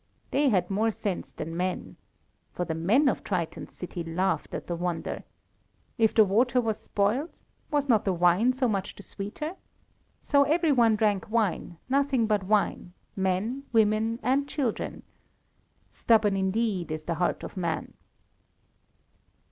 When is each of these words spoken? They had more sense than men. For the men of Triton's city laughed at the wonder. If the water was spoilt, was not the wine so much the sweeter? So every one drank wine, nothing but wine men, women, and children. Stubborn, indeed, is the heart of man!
They 0.31 0.49
had 0.49 0.71
more 0.71 0.89
sense 0.89 1.31
than 1.31 1.55
men. 1.55 1.95
For 2.53 2.65
the 2.65 2.73
men 2.73 3.07
of 3.07 3.23
Triton's 3.23 3.75
city 3.75 4.03
laughed 4.03 4.55
at 4.55 4.65
the 4.65 4.75
wonder. 4.75 5.23
If 5.99 6.15
the 6.15 6.25
water 6.25 6.59
was 6.59 6.79
spoilt, 6.81 7.39
was 7.69 7.87
not 7.87 8.03
the 8.03 8.11
wine 8.11 8.51
so 8.51 8.67
much 8.67 8.95
the 8.95 9.03
sweeter? 9.03 9.53
So 10.19 10.41
every 10.41 10.71
one 10.71 10.95
drank 10.95 11.29
wine, 11.29 11.77
nothing 11.87 12.25
but 12.25 12.41
wine 12.45 12.93
men, 13.15 13.61
women, 13.73 14.19
and 14.23 14.47
children. 14.49 15.03
Stubborn, 15.91 16.35
indeed, 16.35 16.91
is 16.91 17.03
the 17.03 17.13
heart 17.21 17.43
of 17.43 17.55
man! 17.55 17.93